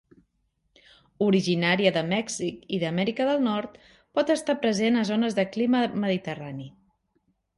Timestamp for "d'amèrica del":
2.85-3.45